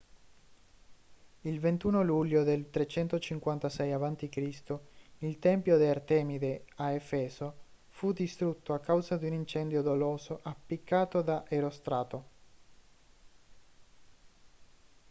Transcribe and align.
il 1.41 1.59
21 1.59 2.01
luglio 2.01 2.41
del 2.43 2.71
356 2.71 3.91
a.c. 3.91 4.61
il 5.19 5.37
tempio 5.37 5.77
di 5.77 5.85
artemide 5.85 6.65
a 6.77 6.89
efeso 6.93 7.53
fu 7.89 8.11
distrutto 8.11 8.73
a 8.73 8.79
causa 8.79 9.17
di 9.17 9.27
un 9.27 9.33
incendio 9.33 9.83
doloso 9.83 10.39
appiccato 10.41 11.21
da 11.21 11.43
erostrato 11.47 12.25